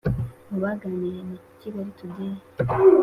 [0.49, 2.35] mu baganiriye na kigali today,